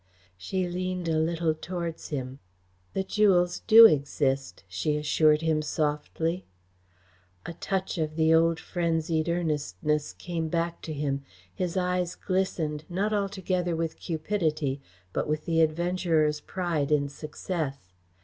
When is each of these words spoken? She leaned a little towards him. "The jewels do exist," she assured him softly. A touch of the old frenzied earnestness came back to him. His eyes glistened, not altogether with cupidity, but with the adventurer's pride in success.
She 0.35 0.67
leaned 0.67 1.07
a 1.07 1.19
little 1.19 1.53
towards 1.53 2.07
him. 2.09 2.39
"The 2.93 3.03
jewels 3.03 3.59
do 3.67 3.85
exist," 3.85 4.63
she 4.67 4.97
assured 4.97 5.43
him 5.43 5.61
softly. 5.61 6.43
A 7.45 7.53
touch 7.53 7.99
of 7.99 8.15
the 8.15 8.33
old 8.33 8.59
frenzied 8.59 9.29
earnestness 9.29 10.13
came 10.13 10.49
back 10.49 10.81
to 10.89 10.93
him. 10.93 11.21
His 11.53 11.77
eyes 11.77 12.15
glistened, 12.15 12.83
not 12.89 13.13
altogether 13.13 13.75
with 13.75 13.99
cupidity, 13.99 14.81
but 15.13 15.27
with 15.27 15.45
the 15.45 15.61
adventurer's 15.61 16.39
pride 16.41 16.91
in 16.91 17.07
success. 17.07 17.93